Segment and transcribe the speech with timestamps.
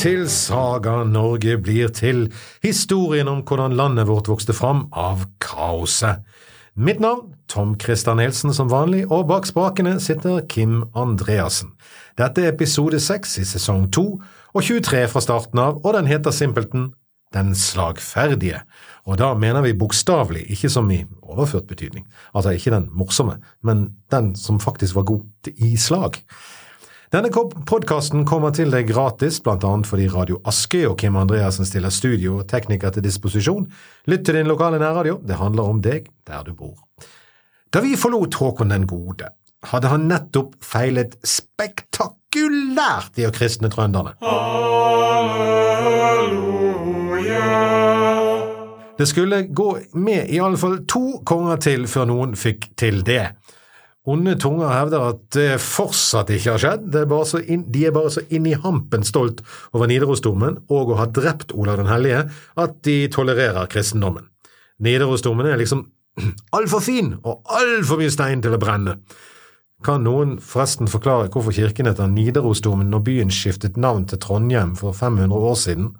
[0.00, 2.22] til Saga Norge blir til,
[2.64, 6.22] historien om hvordan landet vårt vokste fram av kaoset.
[6.72, 11.74] Mitt navn, Tom Christer Nielsen som vanlig, og bak spakene sitter Kim Andreassen.
[12.16, 14.06] Dette er episode seks i sesong to,
[14.54, 16.94] og 23 fra starten av, og den heter simpelthen
[17.30, 18.64] Den slagferdige.
[19.06, 22.08] Og da mener vi bokstavelig, ikke som i overført betydning.
[22.34, 26.18] Altså ikke den morsomme, men den som faktisk var god i slag.
[27.10, 27.26] Denne
[27.66, 32.46] podkasten kommer til deg gratis, annet fordi Radio Askøy og Kim Andreassen stiller studio og
[32.46, 33.66] tekniker til disposisjon.
[34.06, 36.78] Lytt til din lokale nærradio, det handler om deg der du bor.
[37.74, 39.26] Da vi forlot Håkon den gode,
[39.72, 44.14] hadde han nettopp feilet spektakulært i å kristne trønderne.
[48.94, 53.32] Det skulle gå med i alle fall to konger til før noen fikk til det.
[54.08, 58.22] Onde tunger hevder at det fortsatt ikke har skjedd, er inn, de er bare så
[58.32, 59.42] inn i hampen stolt
[59.76, 62.22] over Nidarosdomen og å ha drept Olav den hellige
[62.56, 64.30] at de tolererer kristendommen.
[64.80, 65.84] Nidarosdomen er liksom
[66.56, 68.96] altfor fin og altfor mye stein til å brenne.
[69.84, 74.96] Kan noen forresten forklare hvorfor kirken heter Nidarosdomen når byen skiftet navn til Trondheim for
[74.96, 75.94] 500 år siden?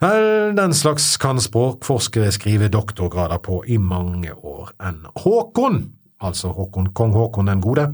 [0.00, 5.82] Vel, den slags kan språkforskere skrive doktorgrader på i mange år enn Håkon,
[6.20, 7.88] altså Håkon, kong Håkon den gode,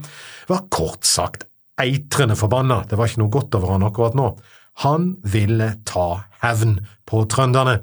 [0.50, 1.46] var kort sagt
[1.80, 4.30] eitrende forbanna, det var ikke noe godt over han akkurat nå.
[4.84, 7.80] Han ville ta hevn på trønderne.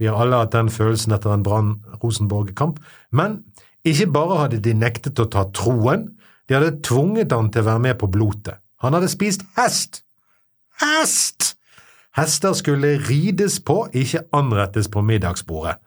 [0.00, 2.80] Vi har alle hatt den følelsen etter en Brann Rosenborg-kamp,
[3.12, 3.42] men
[3.84, 6.08] ikke bare hadde de nektet å ta troen,
[6.48, 8.60] de hadde tvunget han til å være med på blotet.
[8.84, 10.02] Han hadde spist hest!
[10.82, 11.54] Hest!
[12.14, 15.80] Hester skulle rides på, ikke anrettes på middagsbordet.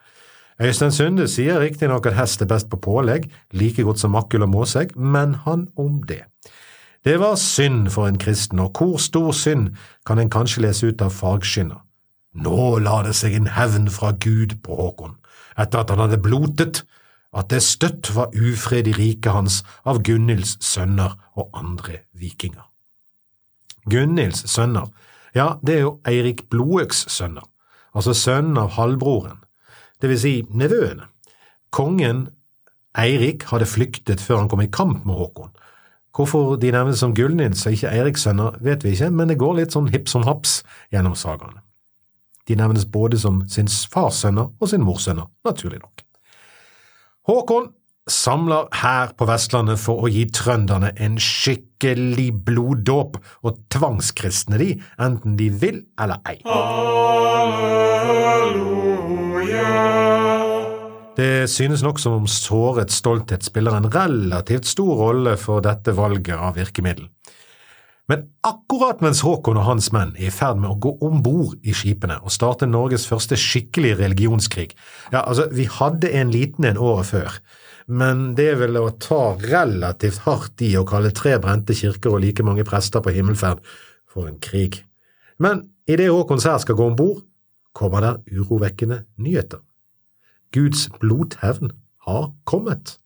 [0.62, 4.50] Øystein Sunde sier riktignok at hest er best på pålegg, like godt som makkel og
[4.50, 6.24] måsegg, men han om det.
[7.06, 9.70] Det var synd for en kristen, og hvor stor synd
[10.06, 11.78] kan en kanskje lese ut av fargskinna.
[12.34, 15.16] Nå la det seg en hevn fra Gud på Håkon,
[15.58, 16.84] etter at han hadde blotet,
[17.38, 22.66] at det støtt var ufred i riket hans av Gunhilds sønner og andre vikinger.
[23.86, 24.90] Gunhilds sønner
[25.36, 27.46] ja, det er jo Eirik Blodøks sønner,
[27.94, 29.44] altså sønnen av halvbroren,
[30.02, 31.08] det vil si nevøene.
[31.74, 32.28] Kongen
[32.98, 35.54] Eirik hadde flyktet før han kom i kamp med Håkon.
[36.18, 39.60] Hvorfor de nevnes som Gullnils og ikke Eiriks sønner, vet vi ikke, men det går
[39.60, 40.64] litt sånn hipp som haps
[40.94, 41.62] gjennom sagaene.
[42.50, 46.02] De nevnes både som sin fars sønner og sin mors sønner, naturlig nok.
[47.30, 47.70] Håkon
[48.08, 55.38] samler her på Vestlandet for å gi trønderne en skikkelig bloddåp og tvangskristne de, enten
[55.40, 56.42] de vil eller ei.
[56.48, 57.78] Halleluja.
[61.18, 66.38] Det synes nok som om såret stolthet spiller en relativt stor rolle for dette valget
[66.38, 67.08] av virkemiddel.
[68.08, 71.58] Men akkurat mens Håkon og hans menn er i ferd med å gå om bord
[71.68, 74.70] i skipene og starte Norges første skikkelige religionskrig,
[75.12, 77.42] ja, altså, vi hadde en liten en året før,
[77.88, 82.24] men det er vel å ta relativt hardt i å kalle tre brente kirker og
[82.26, 83.64] like mange prester på himmelferd
[84.12, 84.82] for en krig.
[85.40, 87.24] Men idet Håkon Sær skal gå om bord,
[87.78, 89.62] kommer der urovekkende nyheter.
[90.56, 91.72] Guds blodhevn
[92.08, 92.98] har kommet.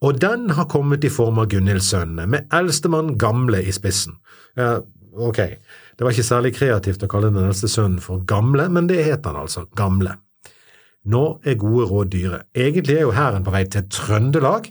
[0.00, 4.16] Og den har kommet i form av Gunhildsønnene, med eldstemann Gamle i spissen.
[4.56, 4.78] Ja,
[5.12, 5.40] ok,
[5.98, 9.28] det var ikke særlig kreativt å kalle den eldste sønnen for Gamle, men det het
[9.28, 10.16] han altså, Gamle.
[11.04, 12.42] Nå er gode råd dyre.
[12.54, 14.68] Egentlig er jo hæren på vei til Trøndelag,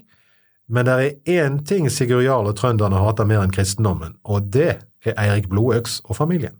[0.70, 4.76] men det er én ting Sigurd Jarl og trønderne hater mer enn kristendommen, og det
[5.02, 6.54] er Eirik Blodøks og familien.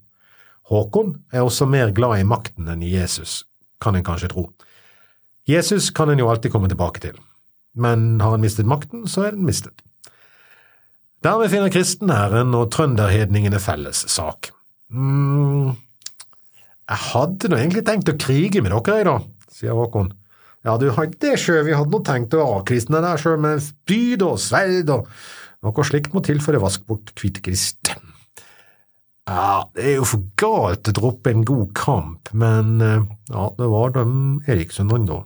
[0.71, 3.45] Håkon er også mer glad i makten enn i Jesus,
[3.83, 4.49] kan en kanskje tro.
[5.47, 7.15] Jesus kan en jo alltid komme tilbake til,
[7.75, 9.83] men har han mistet makten, så er den mistet.
[11.23, 14.51] Dermed finner kristenhæren og trønderhedningene felles sak.
[14.91, 15.77] mm,
[16.91, 19.19] jeg hadde nå egentlig tenkt å krige med dere, jeg, da,
[19.61, 20.13] sier Håkon.
[20.67, 24.41] Ja, du hadde sjø, vi hadde nå tenkt å avkristne deg sjøl med spyd og
[24.43, 25.09] sverd og
[25.65, 27.93] noe slikt må til for å vaske bort Kvitkrist.
[29.31, 33.69] Ja, det er jo for galt å droppe en god kamp, men eh, ja, det
[33.71, 34.05] var de
[34.51, 35.21] Erikssønnene, da.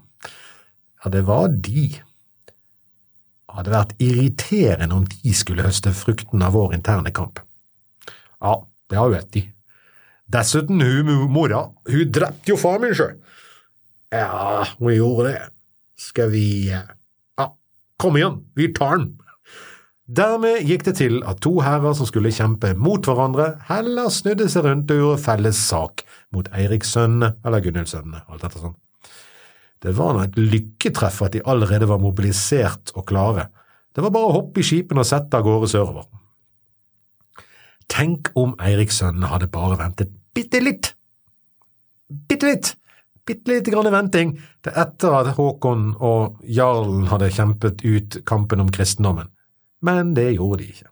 [1.05, 1.87] Ja, det var de.
[1.95, 7.41] Det hadde vært irriterende om de skulle høste frukten av vår interne kamp.
[8.43, 8.59] Ja,
[8.91, 9.45] det har jo rett i.
[10.35, 13.15] Dessuten, hun mora, hun drepte jo far min sjøl.
[14.15, 15.43] Ja, vi gjorde det.
[15.99, 16.87] Skal vi eh,
[17.39, 17.49] Ja,
[17.99, 19.13] kom igjen, vi tar den.
[20.05, 24.67] Dermed gikk det til at to herrer som skulle kjempe mot hverandre, heller snudde seg
[24.67, 28.77] rundt og gjorde felles sak mot Eiriks Eirikssønnene eller Gunhildssønnene, alt etter sånn.
[29.81, 33.49] Det var nå et lykketreff at de allerede var mobilisert og klare.
[33.97, 36.07] Det var bare å hoppe i skipene og sette av gårde sørover.
[37.89, 40.93] Tenk om Eiriks Eirikssønnene hadde bare ventet bitte litt.
[42.29, 42.75] Bitte litt.
[43.25, 44.35] Bitte lite grann venting
[44.65, 49.31] til etter at Håkon og jarlen hadde kjempet ut kampen om kristendommen.
[49.85, 50.91] Men det gjorde de ikke.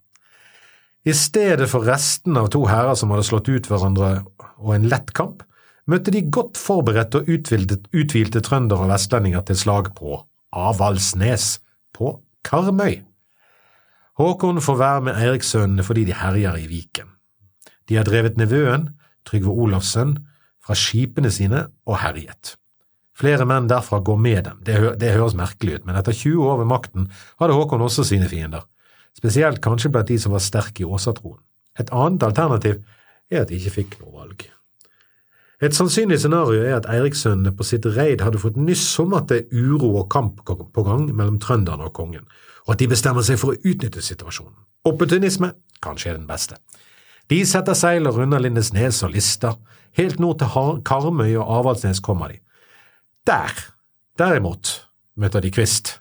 [1.04, 4.22] I stedet for resten av to hærer som hadde slått ut hverandre
[4.62, 5.42] og en lett kamp,
[5.90, 10.20] møtte de godt forberedte og uthvilte, trøndere og vestlendinger til slag på
[10.54, 11.58] Avaldsnes,
[11.92, 12.14] på
[12.46, 13.02] Karmøy.
[14.20, 17.10] Håkon får være med Eirikssønnene fordi de herjer i Viken.
[17.88, 18.92] De har drevet nevøen,
[19.26, 20.16] Trygve Olavsen,
[20.62, 22.56] fra skipene sine og herjet.
[23.18, 26.48] Flere menn derfra går med dem, det, hø det høres merkelig ut, men etter 20
[26.48, 27.10] år ved makten
[27.42, 28.64] hadde Håkon også sine fiender,
[29.18, 31.40] spesielt kanskje blant de som var sterke i åsatroen.
[31.78, 32.80] Et annet alternativ
[33.32, 34.48] er at de ikke fikk noe valg.
[35.62, 39.44] Et sannsynlig scenario er at Eirikssønnene på sitt reid hadde fått nyss om at det
[39.44, 42.24] er uro og kamp på gang mellom trønderne og kongen,
[42.66, 44.56] og at de bestemmer seg for å utnytte situasjonen.
[44.88, 45.52] Opportunisme
[45.84, 46.58] kanskje er den beste.
[47.32, 49.54] De setter seiler under Lindesnes og Lista,
[49.96, 52.42] helt nord til Karmøy og Avaldsnes kommer de.
[53.24, 53.54] Der,
[54.20, 54.68] derimot,
[55.16, 55.94] møter de Kvist,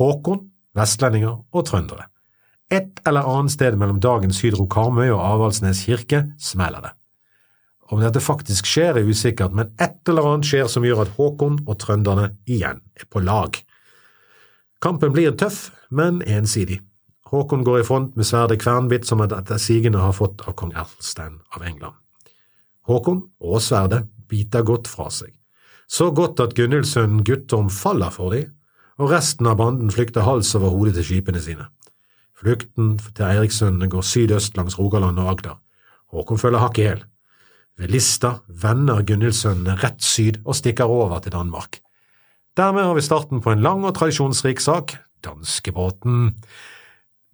[0.00, 0.40] Håkon,
[0.74, 2.08] vestlendinger og trøndere.
[2.74, 6.92] Et eller annet sted mellom dagens Hydro Karmøy og Avaldsnes kirke smeller det.
[7.94, 11.60] Om dette faktisk skjer er usikkert, men et eller annet skjer som gjør at Håkon
[11.68, 13.60] og trønderne igjen er på lag.
[14.82, 16.80] Kampen blir tøff, men ensidig.
[17.34, 21.40] Håkon går i front med sverdet kvernbitt som etter sigende har fått av kong Erlstein
[21.56, 21.96] av England.
[22.86, 25.32] Håkon og sverdet biter godt fra seg,
[25.90, 28.52] så godt at Gunhildsønnen Guttorm faller for dem,
[29.02, 31.66] og resten av banden flykter hals over hodet til skipene sine.
[32.38, 35.58] Flukten til Eirikssønnene går sydøst langs Rogaland og Agder.
[36.14, 37.02] Håkon følger hakk i hæl.
[37.80, 41.80] Ved Lista vender Gunhildsønnene rett syd og stikker over til Danmark.
[42.54, 44.94] Dermed har vi starten på en lang og tradisjonsrik sak,
[45.26, 46.36] danskebåten.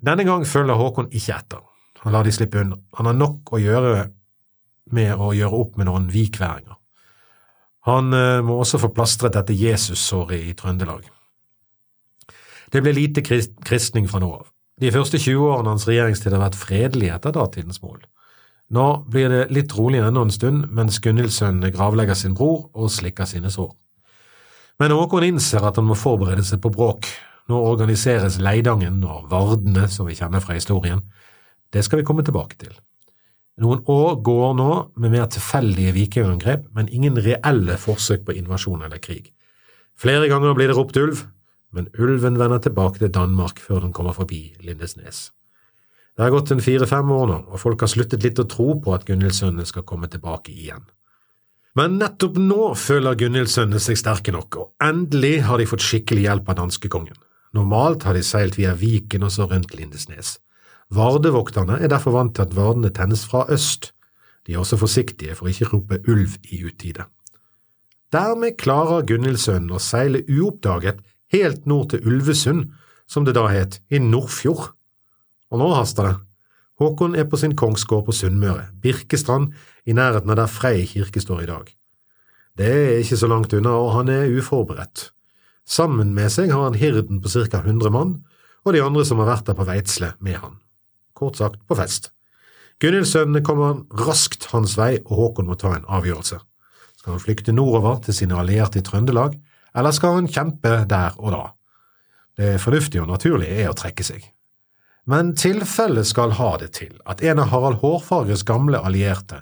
[0.00, 1.62] Denne gang følger Håkon ikke etter.
[2.04, 2.78] Han lar de slippe unna.
[2.96, 3.94] Han har nok å gjøre
[4.96, 6.76] med å gjøre opp med noen vikværinger.
[7.88, 11.04] Han eh, må også få plastret dette Jesus-såret i Trøndelag.
[12.70, 14.48] Det ble lite kristning fra nå av.
[14.80, 18.00] De første 20 årene hans regjeringstid har vært fredelige etter datidens mål.
[18.70, 23.26] Nå blir det litt rolig ennå en stund, mens Gunhildsønnen gravlegger sin bror og slikker
[23.28, 23.72] sine sår.
[24.80, 27.08] Men Håkon innser at han må forberede seg på bråk.
[27.50, 31.02] Nå organiseres Leidangen og Vardene, som vi kjenner fra historien.
[31.74, 32.76] Det skal vi komme tilbake til.
[33.60, 34.70] Noen år går nå
[35.02, 39.32] med mer tilfeldige vikingangrep, men ingen reelle forsøk på invasjon eller krig.
[39.98, 41.24] Flere ganger blir det ropt ulv,
[41.74, 45.28] men ulven vender tilbake til Danmark før den kommer forbi Lindesnes.
[46.16, 48.94] Det har gått en fire–fem år nå, og folk har sluttet litt å tro på
[48.94, 50.86] at Gunhildsønnene skal komme tilbake igjen.
[51.78, 56.50] Men nettopp nå føler Gunhildsønnene seg sterke nok, og endelig har de fått skikkelig hjelp
[56.50, 57.18] av danskekongen.
[57.56, 60.38] Normalt har de seilt via Viken og så rundt Lindesnes.
[60.90, 63.92] Vardevokterne er derfor vant til at vardene tennes fra øst.
[64.46, 67.06] De er også forsiktige for ikke å rope ulv i utide.
[68.10, 71.02] Dermed klarer Gunhildsønnen å seile uoppdaget
[71.34, 72.72] helt nord til Ulvesund,
[73.06, 74.72] som det da het, i Nordfjord.
[75.50, 76.16] Og nå haster det.
[76.80, 79.52] Håkon er på sin kongsgård på Sunnmøre, Birkestrand,
[79.86, 81.70] i nærheten av der Frei kirke står i dag.
[82.58, 85.10] Det er ikke så langt unna, og han er uforberedt.
[85.70, 87.60] Sammen med seg har han hirden på ca.
[87.62, 88.16] 100 mann,
[88.66, 90.58] og de andre som har vært der på Veitsle med han.
[91.16, 92.10] Kort sagt på fest.
[92.82, 96.40] Gunhildsønnene kommer raskt hans vei, og Håkon må ta en avgjørelse.
[97.00, 99.38] Skal han flykte nordover til sine allierte i Trøndelag,
[99.76, 101.46] eller skal han kjempe der og da?
[102.40, 104.26] Det fornuftige og naturlige er å trekke seg
[105.10, 109.40] men tilfellet skal ha det til at en av Harald Hårfagres gamle allierte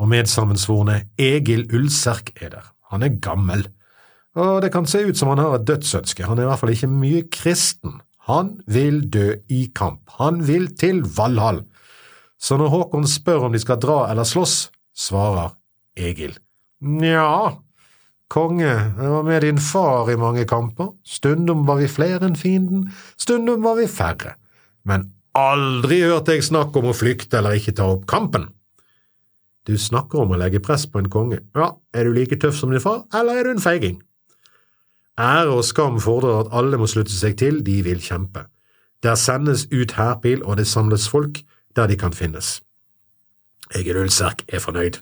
[0.00, 2.66] og medsammensvorne Egil Ulserk er der.
[2.92, 3.64] Han er gammel,
[4.38, 6.74] og det kan se ut som han har et dødsønske, han er i hvert fall
[6.74, 8.00] ikke mye kristen.
[8.30, 11.64] Han vil dø i kamp, han vil til Valhall.
[12.38, 15.56] Så når Håkon spør om de skal dra eller slåss, svarer
[15.98, 16.36] Egil.
[16.82, 17.58] Nja,
[18.32, 22.86] konge, jeg var med din far i mange kamper, stundom var vi flere enn fienden,
[23.20, 24.36] stundom var vi færre
[24.88, 25.06] men
[25.38, 28.50] aldri hørte jeg snakk om å flykte eller ikke ta opp kampen.
[29.68, 31.38] Du snakker om å legge press på en konge.
[31.54, 34.00] Ja, er du like tøff som din far, eller er du en feiging?
[35.22, 38.48] Ære og skam fordrer at alle må slutte seg til, de vil kjempe.
[39.02, 41.38] Der sendes ut hærpil, og det samles folk
[41.76, 42.60] der de kan finnes.
[43.74, 44.98] Egil Ulserk er fornøyd.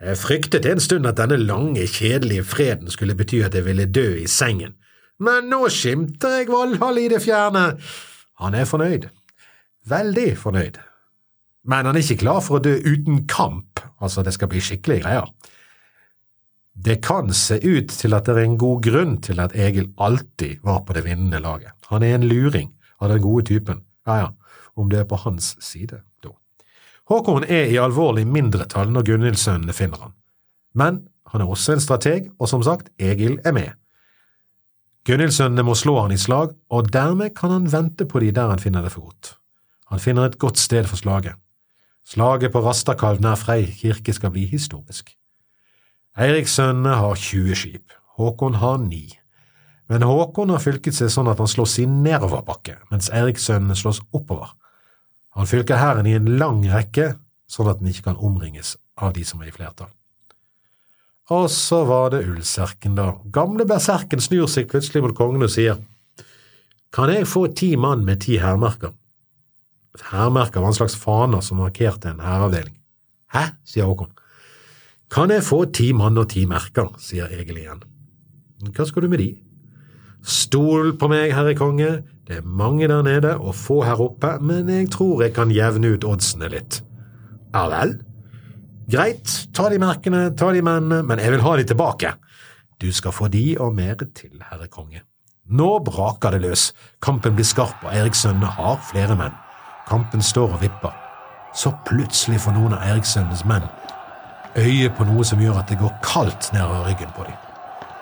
[0.00, 4.08] Jeg fryktet en stund at denne lange, kjedelige freden skulle bety at jeg ville dø
[4.20, 4.74] i sengen,
[5.18, 7.78] men nå skimter jeg Valhall i det fjerne.
[8.42, 9.06] Han er fornøyd.
[9.88, 10.76] Veldig fornøyd.
[11.64, 15.06] Men han er ikke klar for å dø uten kamp, altså det skal bli skikkelige
[15.06, 15.30] greier.
[16.76, 20.60] Det kan se ut til at det er en god grunn til at Egil alltid
[20.64, 21.72] var på det vinnende laget.
[21.88, 24.28] Han er en luring av den gode typen, ja ja,
[24.76, 26.34] om det er på hans side, da.
[27.06, 30.14] Håkon er i alvorlig mindretall når Gunhild-sønnene finner han,
[30.74, 33.74] men han er også en strateg, og som sagt, Egil er med.
[35.06, 38.62] Gunhild-sønnene må slå han i slag, og dermed kan han vente på de der han
[38.62, 39.36] finner det for godt.
[39.92, 41.38] Han finner et godt sted for slaget.
[42.06, 45.14] Slaget på Rastakalv nær Frei kirke skal bli historisk.
[46.16, 49.04] Eirikssønnene har 20 skip, Håkon har ni.
[49.92, 54.54] Men Håkon har fylket seg sånn at han slåss i nedoverbakke, mens Eirikssønnene slåss oppover.
[55.36, 57.12] Han fylker hæren i en lang rekke,
[57.52, 59.92] sånn at den ikke kan omringes av de som er i flertall.
[61.36, 63.10] Og så var det Ulserken, da.
[63.34, 65.82] Gamle berserken snur seg plutselig mot kongen og sier,
[66.94, 68.94] Kan jeg få ti mann med ti hærmerker?
[70.08, 72.78] Hærmerker var en slags faner som markerte en hæravdeling.
[73.34, 74.14] Hæ, sier Håkon.
[75.12, 77.82] Kan jeg få ti mann og ti merker, sier Egil igjen.
[78.74, 79.28] Hva skal du med de?
[80.26, 84.66] Stol på meg, herre konge, det er mange der nede og få her oppe, men
[84.72, 86.80] jeg tror jeg kan jevne ut oddsene litt.
[87.54, 87.94] Ja vel?
[88.90, 92.16] Greit, ta de merkene, ta de mennene, men jeg vil ha de tilbake.
[92.82, 95.04] Du skal få de og mer til, herre konge.
[95.46, 99.34] Nå braker det løs, kampen blir skarp og Erikssønnene har flere menn.
[99.86, 100.94] Kampen står og vipper.
[101.54, 103.64] Så plutselig får noen av Erikssønnenes menn
[104.56, 107.36] øye på noe som gjør at det går kaldt nedover ryggen på dem.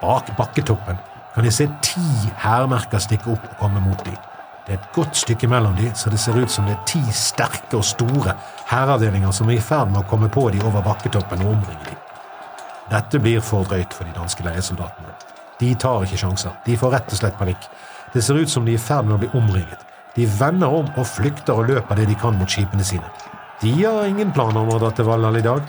[0.00, 1.00] Bak bakketoppen
[1.34, 2.04] kan de se ti
[2.38, 4.16] hærmerker stikke opp og komme mot dem.
[4.66, 7.02] Det er et godt stykke mellom dem, så det ser ut som det er ti
[7.12, 8.32] sterke og store
[8.70, 11.99] hæravdelinger som er i ferd med å komme på dem over bakketoppen og omringe dem.
[12.90, 15.12] Dette blir for drøyt for de danske leiesoldatene.
[15.61, 17.68] De tar ikke sjanser, de får rett og slett panikk.
[18.14, 19.84] Det ser ut som de er i ferd med å bli omringet.
[20.14, 23.08] De vender om og flykter og løper det de kan mot skipene sine.
[23.61, 25.64] De har ingen planer om å dra til Valhall i dag.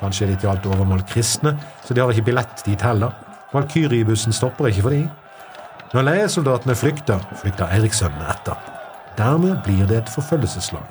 [0.00, 3.14] Kanskje er de til alt overmål kristne, så de har ikke billett dit heller.
[3.52, 5.04] Valkyriebussen stopper ikke for de.
[5.94, 8.58] Når leiesoldatene flykter, flykter Eirikssønnene etter.
[9.18, 10.84] Dermed blir det et forfølgelseslag.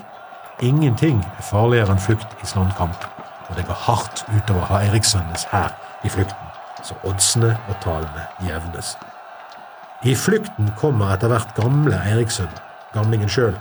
[0.65, 2.73] Ingenting er farligere enn flukt i sånn
[3.47, 5.71] og det går hardt utover å ha Eirikssønnenes hær
[6.03, 6.49] i flukten,
[6.83, 8.95] så oddsene og tallene jevnes.
[10.03, 12.51] I flukten kommer etter hvert gamle Eirikssønn,
[12.93, 13.55] gamlingen sjøl,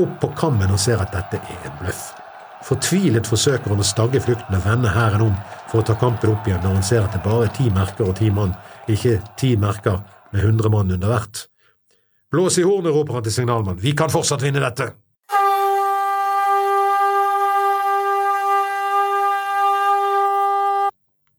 [0.00, 2.10] opp på kammen og ser at dette er en bløff.
[2.66, 5.36] Fortvilet forsøker han å stagge flukten og vende hæren om
[5.70, 8.10] for å ta kampen opp igjen når han ser at det bare er ti merker
[8.10, 8.52] og ti mann,
[8.90, 10.02] ikke ti merker
[10.34, 11.46] med hundre mann under hvert.
[12.30, 14.92] Blås i hornet, roper han til signalmann, vi kan fortsatt vinne dette!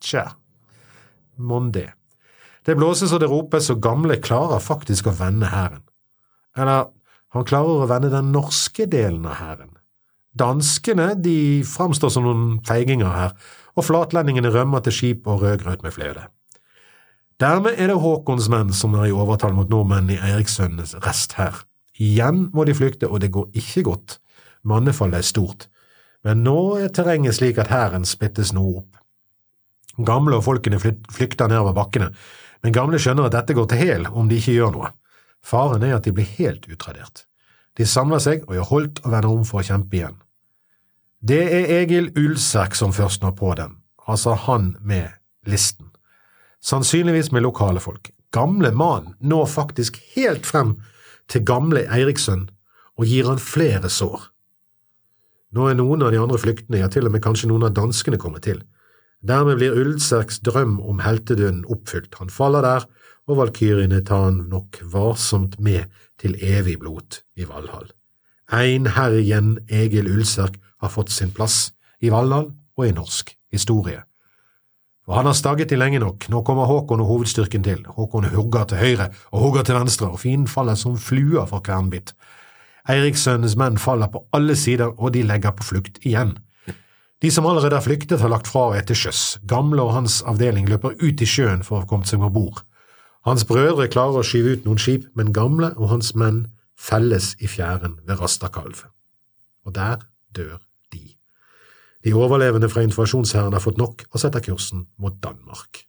[0.01, 0.25] Tja,
[1.37, 1.91] mon det.
[2.65, 5.85] Det blåses og det ropes, og gamle klarer faktisk å vende hæren.
[6.57, 6.89] Eller,
[7.31, 9.77] han klarer å vende den norske delen av hæren.
[10.37, 13.33] Danskene de framstår som noen feiginger her,
[13.75, 16.27] og flatlendingene rømmer til skip og rødgrøt med fløde.
[17.41, 21.63] Dermed er det Håkons menn som er i overtall mot nordmenn i Eirikssønnenes rest her.
[21.97, 24.19] Igjen må de flykte, og det går ikke godt.
[24.63, 25.67] Mannefallet er stort,
[26.23, 28.99] men nå er terrenget slik at hæren splittes noe opp.
[30.05, 32.11] Gamle og folkene flykter nedover bakkene,
[32.61, 34.93] men gamle skjønner at dette går til hel om de ikke gjør noe.
[35.41, 37.25] Faren er at de blir helt utradert.
[37.77, 40.17] De samler seg og gjør holdt og vender om for å kjempe igjen.
[41.21, 43.77] Det er Egil Ulsek som først når på dem,
[44.09, 45.13] altså han med
[45.45, 45.91] listen.
[46.61, 48.09] Sannsynligvis med lokale folk.
[48.33, 50.79] Gamle mannen når faktisk helt frem
[51.29, 52.49] til gamle Eiriksson
[52.97, 54.27] og gir han flere sår.
[55.51, 58.19] Nå er noen av de andre flyktende, ja til og med kanskje noen av danskene
[58.21, 58.61] kommet til.
[59.21, 62.87] Dermed blir Ulseks drøm om heltedøden oppfylt, han faller der,
[63.29, 65.89] og valkyrjene tar han nok varsomt med
[66.21, 67.91] til evig blot i Valhall.
[68.51, 72.47] Einherjen Egil Ulsterk, har fått sin plass i Valhall
[72.77, 74.01] og i norsk historie.
[75.09, 78.65] Og han har stagget i lenge nok, nå kommer Håkon og hovedstyrken til, Håkon hugger
[78.69, 82.13] til høyre og hugger til venstre, og fienden faller som fluer for kvernbitt.
[82.89, 86.37] Eirikssønnenes menn faller på alle sider, og de legger på flukt igjen.
[87.21, 89.37] De som allerede har flyktet, har lagt fra og er til sjøs.
[89.45, 92.63] Gamle og hans avdeling løper ut i sjøen for å ha kommet seg om bord.
[93.27, 97.49] Hans brødre klarer å skyve ut noen skip, men Gamle og hans menn felles i
[97.49, 98.87] fjæren ved Rastakalv.
[99.65, 100.01] Og der
[100.33, 100.57] dør
[100.93, 101.03] de.
[102.01, 105.83] De overlevende fra invasjonshæren har fått nok og setter kursen mot Danmark.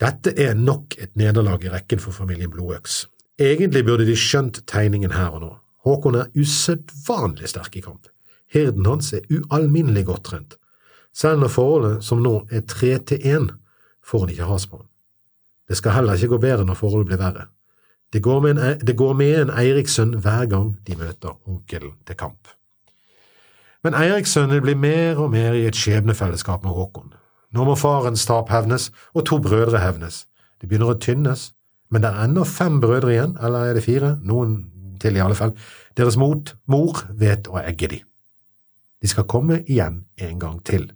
[0.00, 3.04] Dette er nok et nederlag i rekken for familien Blodøks.
[3.40, 5.50] Egentlig burde de skjønt tegningen her og nå.
[5.84, 8.08] Håkon er usedvanlig sterk i kamp.
[8.52, 10.56] Hirden hans er ualminnelig godt trent.
[11.12, 13.50] Selv når forholdet som nå er tre til én,
[14.04, 14.88] får han ikke has på ham.
[15.70, 17.46] Det skal heller ikke gå bedre når forholdet blir verre.
[18.10, 22.18] Det går med en, det går med en Eirikssønn hver gang de møter onkelen til
[22.18, 22.50] kamp.
[23.86, 27.14] Men Eirikssønnen blir mer og mer i et skjebnefellesskap med Håkon.
[27.54, 30.24] Nå må farens tap hevnes, og to brødre hevnes.
[30.60, 31.52] De begynner å tynnes,
[31.90, 34.16] men det er ennå fem brødre igjen, eller er det fire?
[34.26, 34.58] Noen
[35.00, 35.54] til, i alle fall.
[35.96, 38.02] Deres mot, mor vet å egge de.
[39.00, 40.90] De skal komme igjen en gang til.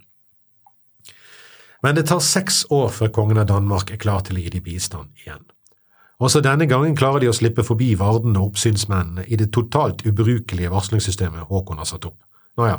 [1.84, 4.62] Men det tar seks år før kongen av Danmark er klar til å gi de
[4.64, 5.42] bistand igjen.
[6.24, 10.70] Også denne gangen klarer de å slippe forbi vardene og oppsynsmennene i det totalt ubrukelige
[10.72, 12.16] varslingssystemet Håkon har satt opp.
[12.56, 12.78] Nå ja,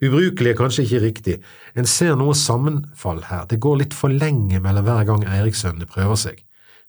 [0.00, 1.36] ubrukelig er kanskje ikke riktig,
[1.74, 6.20] en ser noe sammenfall her, det går litt for lenge mellom hver gang Eirikssønnene prøver
[6.20, 6.42] seg.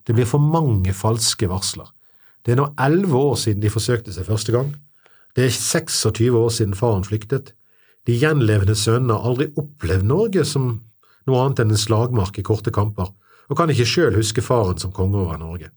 [0.08, 1.90] Det blir for mange falske varsler.
[2.46, 4.70] Det er nå elleve år siden de forsøkte seg første gang.
[5.36, 7.52] Det er 26 år siden faren flyktet.
[8.08, 10.78] De gjenlevende sønnene har aldri opplevd Norge som
[11.28, 13.12] noe annet enn en slagmark i korte kamper,
[13.48, 15.70] og kan ikke sjøl huske faren som konge over Norge.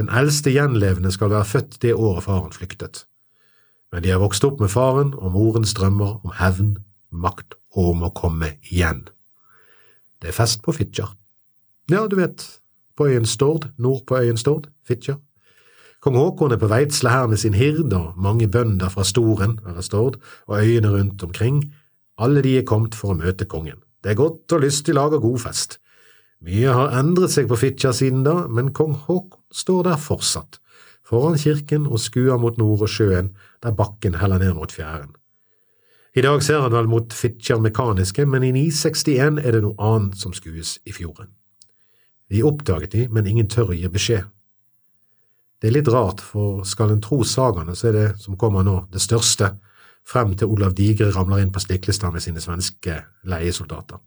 [0.00, 3.04] Den eldste gjenlevende skal være født det året faren flyktet.
[3.92, 6.76] Men de har vokst opp med faren og morens drømmer om hevn,
[7.12, 9.04] makt og om å komme igjen.
[10.22, 11.12] Det er fest på Fitjar.
[11.90, 12.46] Ja, du vet,
[12.96, 15.18] på øyen Stord, nord på øyen Stord, Fitjar.
[16.02, 19.84] Kong Haakon er på Veitsle her med sin hird og mange bønder fra Storen, eller
[19.84, 21.62] Stord, og øyene rundt omkring.
[22.18, 23.78] Alle de er kommet for å møte kongen.
[24.02, 25.78] Det er godt og lystig lag og god fest.
[26.42, 30.58] Mye har endret seg på Fitjar siden da, men kong Haakon står der fortsatt,
[31.06, 33.30] foran kirken og skuer mot nord og sjøen,
[33.62, 35.12] der bakken heller ned mot fjæren.
[36.18, 40.18] I dag ser han vel mot Fitjar mekaniske, men i 961 er det noe annet
[40.18, 41.30] som skues i fjorden.
[42.32, 44.26] De oppdaget de, men ingen tør å gi beskjed.
[45.62, 48.80] Det er litt rart, for skal en tro sagaene, så er det som kommer nå,
[48.90, 49.52] det største,
[50.08, 54.00] frem til Olav Digre ramler inn på Stiklestad med sine svenske leiesoldater.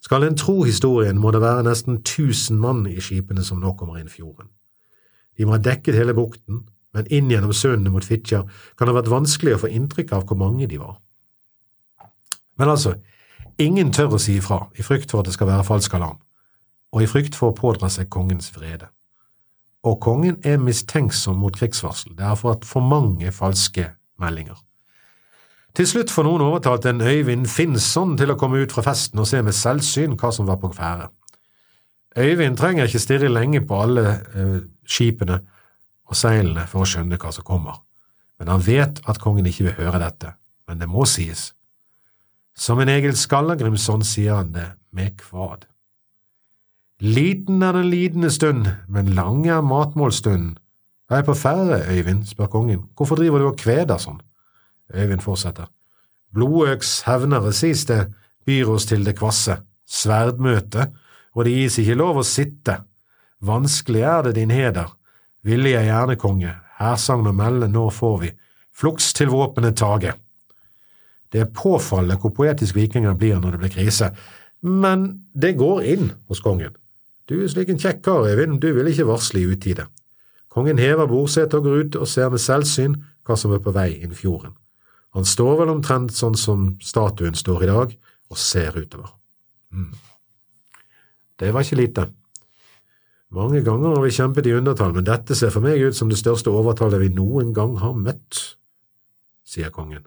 [0.00, 3.98] Skal en tro historien, må det være nesten tusen mann i skipene som nå kommer
[3.98, 4.50] inn fjorden.
[5.38, 6.64] De må ha dekket hele bukten,
[6.94, 10.26] men inn gjennom sundet mot Fitjar kan det ha vært vanskelig å få inntrykk av
[10.26, 10.96] hvor mange de var.
[12.58, 12.96] Men altså,
[13.58, 16.18] ingen tør å si ifra, i frykt for at det skal være falsk alarm,
[16.94, 18.88] og i frykt for å pådra seg kongens vrede.
[19.86, 24.58] Og kongen er mistenksom mot krigsvarsel, det at for mange falske meldinger.
[25.76, 29.28] Til slutt får noen overtalt en Øyvind Finnsson til å komme ut fra festen og
[29.30, 31.10] se med selvsyn hva som var på ferde.
[32.18, 34.04] Øyvind trenger ikke stirre lenge på alle
[34.34, 35.38] eh, skipene
[36.08, 37.82] og seilene for å skjønne hva som kommer,
[38.40, 40.32] men han vet at kongen ikke vil høre dette,
[40.66, 41.52] men det må sies.
[42.58, 45.68] Som en Egil Skallagrimson sier han det med kvad.
[46.98, 50.56] Liten er den lidende stund, men lang er matmålstunden.
[51.08, 54.18] Hva er på ferde, Øyvind, spør kongen, hvorfor driver du og kveder sånn?
[54.94, 55.68] Øyvind fortsetter.
[56.34, 58.08] Blodøks hevnere, sies det,
[58.46, 60.90] byr oss til det kvasse, sverdmøte,
[61.34, 62.80] og det gis ikke lov å sitte.
[63.44, 64.94] Vanskelig er det din heder,
[65.44, 68.32] ville jeg gjerne, konge, hærsagn og melde, nå får vi,
[68.74, 70.12] fluks til våpenet tage.
[71.32, 74.10] Det er påfallende hvor poetisk vikinger blir når det blir krise,
[74.62, 76.74] men det går inn hos kongen.
[77.28, 79.84] Du er slik en kjekk kar, Eivind, du vil ikke varsle i utide.
[80.48, 82.96] Kongen hever bordsetet og går ut og ser med selvsyn
[83.28, 84.56] hva som er på vei inn fjorden.
[85.18, 87.94] Han står vel omtrent sånn som statuen står i dag,
[88.30, 89.10] og ser utover.
[89.74, 89.90] Mm.
[91.42, 92.04] Det var ikke lite.
[93.34, 96.20] Mange ganger har vi kjempet i undertall, men dette ser for meg ut som det
[96.20, 98.38] største overtallet vi noen gang har møtt,
[99.42, 100.06] sier kongen.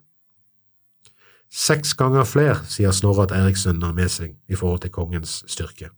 [1.51, 5.91] Seks ganger fler, sier Snorre at Eirikssønnen har med seg i forhold til kongens styrke.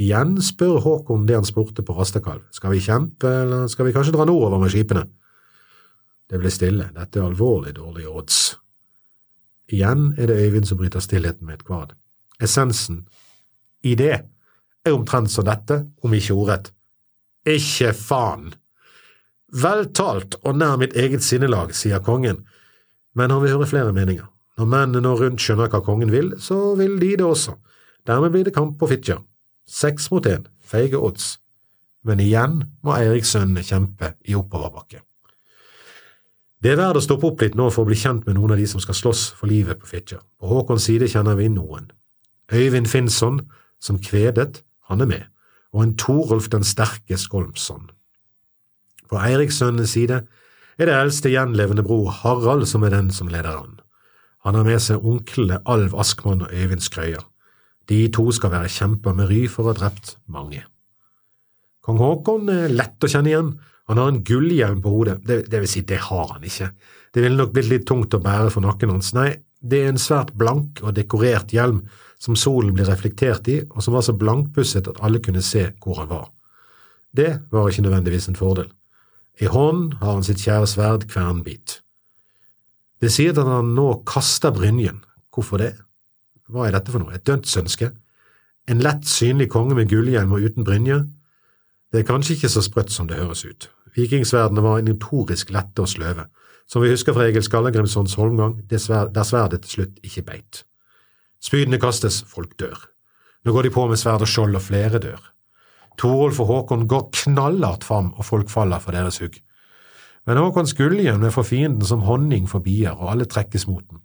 [0.00, 4.16] Igjen spør Håkon det han spurte på Rastakalv, skal vi kjempe, eller skal vi kanskje
[4.18, 5.06] dra nordover med skipene?
[6.30, 8.40] Det ble stille, dette er alvorlig dårlige odds.
[9.70, 11.94] Igjen er det Øyvind som bryter stillheten med et kvad.
[12.42, 13.04] Essensen
[13.82, 14.12] i det
[14.84, 16.70] er omtrent som dette, om ikke ordrett.
[17.48, 18.52] Ikke faen!
[19.50, 22.44] Vel talt og nær mitt eget sinnelag, sier kongen,
[23.18, 24.28] men han vil høre flere meninger.
[24.58, 27.56] Når mennene nå rundt skjønner hva kongen vil, så vil de det også.
[28.06, 29.24] Dermed blir det kamp på Fitjar.
[29.66, 31.38] Seks mot én, feige odds.
[32.06, 35.02] Men igjen må Eirikssønnene kjempe i oppoverbakke.
[36.60, 38.60] Det er verdt å stoppe opp litt nå for å bli kjent med noen av
[38.60, 40.20] de som skal slåss for livet på Fitjar.
[40.36, 41.86] På Håkons side kjenner vi noen.
[42.52, 43.40] Øyvind Finnsson,
[43.80, 45.24] som kvedet, han er med,
[45.72, 47.88] og en Torolf den sterke Skolmsson.
[49.08, 50.20] På Eirikssønnenes side
[50.76, 53.78] er det eldste gjenlevende bror Harald som er den som leder an.
[54.44, 57.24] Han har med seg onklene Alv Askmann og Øyvind Skrøyer.
[57.88, 60.62] De to skal være kjemper med ry for å ha drept mange.
[61.80, 63.54] Kong Håkon er lett å kjenne igjen,
[63.90, 66.70] han har en gullhjelm på hodet, det, det, vil si, det har han ikke.
[67.14, 69.12] Det ville nok blitt litt tungt å bære for nakken hans.
[69.16, 71.82] Nei, det er en svært blank og dekorert hjelm
[72.20, 76.02] som solen blir reflektert i, og som var så blankpusset at alle kunne se hvor
[76.02, 76.28] han var.
[77.16, 78.68] Det var ikke nødvendigvis en fordel.
[79.40, 81.80] I hånden har han sitt kjære sverd Kvernbit.
[83.00, 85.00] Det sier at han nå kaster brynjen.
[85.32, 85.72] Hvorfor det?
[86.50, 87.14] Hva er dette for noe?
[87.16, 87.88] Et dødsønske?
[88.70, 91.00] En lett synlig konge med gullhjelm og uten brynje?
[91.90, 93.70] Det er kanskje ikke så sprøtt som det høres ut.
[94.00, 96.26] Vikingsverdene var notorisk lette og sløve,
[96.70, 98.78] som vi husker fra Egil Skallagrimsons holmgang, der
[99.26, 100.62] sverdet til slutt ikke beit.
[101.42, 102.78] Spydene kastes, folk dør.
[103.44, 105.20] Nå går de på med sverd og skjold, og flere dør.
[105.98, 109.40] Torolf og Håkon går knallhardt fram, og folk faller for deres hugg.
[110.28, 114.04] Men Håkons gullhjelm er for fienden som honning for bier, og alle trekkes mot den.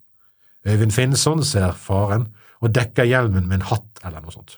[0.65, 2.29] Øyvind Finnsson ser faren
[2.63, 4.57] og dekker hjelmen med en hatt eller noe sånt.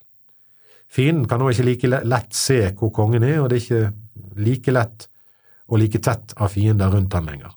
[0.87, 4.71] Fienden kan nå ikke like lett se hvor kongen er, og det er ikke like
[4.71, 5.09] lett
[5.67, 7.55] og like tett av fiender rundt han lenger.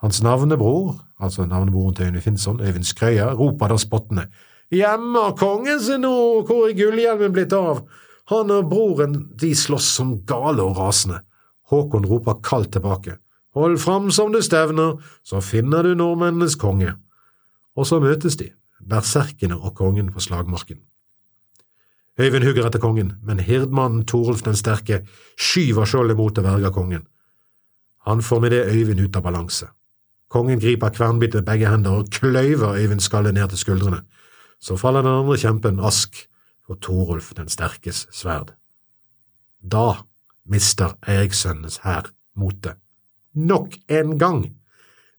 [0.00, 4.30] Hans navnebror, altså navnebroren til Øyvind Finnsson, Øyvind Skrøya, roper da spottende
[4.70, 6.12] Gjemmer kongen seg nå,
[6.46, 7.82] hvor er gullhjelmen blitt av?
[8.30, 11.24] Han og broren, de slåss som gale og rasende.
[11.70, 13.16] Håkon roper kaldt tilbake.
[13.58, 16.94] Hold fram som du stevner, så finner du nordmennenes konge.
[17.74, 20.78] Og så møtes de, berserkene og kongen på slagmarken.
[22.20, 25.02] Øyvind hugger etter kongen, men hirdmannen Torulf den sterke
[25.34, 27.08] skyver skjoldet mot og verger kongen.
[28.10, 29.68] Han får med det Øyvind ut av balanse.
[30.30, 34.02] Kongen griper kvernbit med begge hender og kløyver Øyvind skallet ned til skuldrene.
[34.60, 36.16] Så faller den andre kjempen ask
[36.66, 38.52] for Torulf den sterkes sverd.
[39.62, 40.02] Da
[40.44, 42.74] mister Eirikssønnenes hær motet.
[43.34, 44.44] Nok en gang!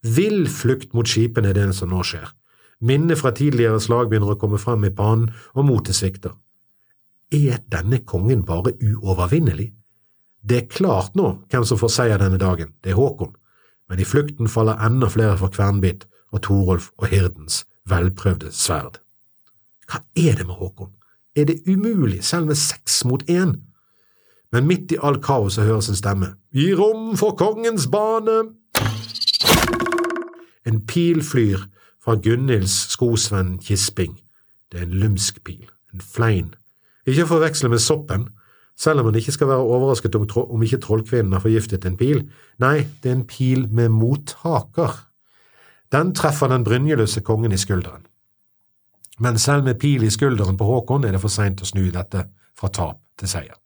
[0.03, 2.27] Vill flukt mot skipene er det som nå skjer.
[2.81, 6.33] Minnet fra tidligere slag begynner å komme frem i pannen, og motet svikter.
[7.31, 9.69] Er denne kongen bare uovervinnelig?
[10.41, 13.35] Det er klart nå hvem som får seier denne dagen, det er Håkon,
[13.89, 19.01] men i flukten faller enda flere for Kvernbit og Torolf og hirdens velprøvde sverd.
[19.91, 20.93] Hva er det med Håkon?
[21.35, 23.59] Er det umulig, selv med seks mot én?
[24.51, 26.33] Men midt i all kaoset høres en stemme.
[26.51, 28.41] Gi rom for kongens bane!
[30.65, 31.63] En pil flyr
[32.03, 34.17] fra Gunhilds skosvenn Kisping.
[34.71, 36.53] Det er en lumsk pil, en flein,
[37.05, 38.27] ikke å forveksle med soppen,
[38.81, 42.23] selv om man ikke skal være overrasket om, om ikke trollkvinnen har forgiftet en pil.
[42.61, 44.95] Nei, det er en pil med mottaker.
[45.93, 48.07] Den treffer den brynjeløse kongen i skulderen.
[49.21, 52.25] Men selv med pil i skulderen på Håkon er det for seint å snu dette
[52.57, 53.57] fra tap til seier.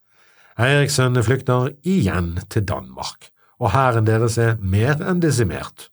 [0.60, 5.90] Eirikssønnene flykter igjen til Danmark, og hæren deres er mer enn desimert.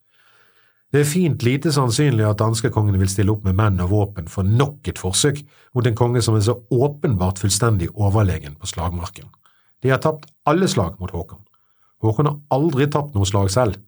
[0.93, 4.45] Det er fint lite sannsynlig at danskekongen vil stille opp med menn og våpen for
[4.45, 5.39] nok et forsøk
[5.73, 9.25] mot en konge som er så åpenbart fullstendig overlegen på slagmarken.
[9.81, 11.41] De har tapt alle slag mot Håkon.
[12.05, 13.81] Håkon har aldri tapt noe slag selv.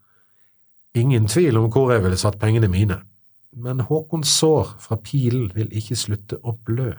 [0.97, 2.97] Ingen tvil om hvor jeg ville satt pengene mine,
[3.53, 6.89] men Håkons sår fra pilen vil ikke slutte å blø.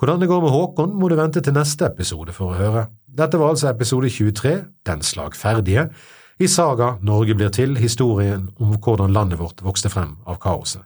[0.00, 2.88] Hvordan det går med Håkon, må du vente til neste episode for å høre.
[3.04, 5.90] Dette var altså episode 23, Den slagferdige,
[6.38, 10.82] i Saga Norge blir til, historien om hvordan landet vårt vokste frem av kaoset.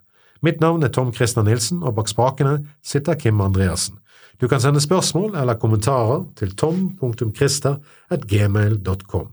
[0.47, 3.99] Mitt navn er Tom Christer Nilsen, og bak spakene sitter Kim Andreassen.
[4.41, 9.29] Du kan sende spørsmål eller kommentarer til tom.christer.gmail.com.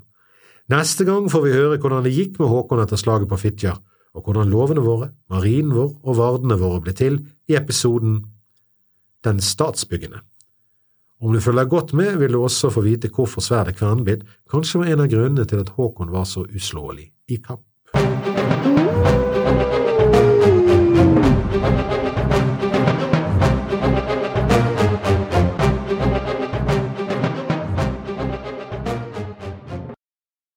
[0.68, 3.80] Neste gang får vi høre hvordan det gikk med Håkon etter slaget på Fitjar,
[4.12, 8.26] og hvordan lovene våre, marinen vår og vardene våre ble til i episoden
[9.24, 10.27] Den statsbyggende.
[11.20, 14.92] Om du følger godt med, vil du også få vite hvorfor sverdet Kvernbid kanskje var
[14.92, 17.66] en av grunnene til at Håkon var så uslåelig i kamp.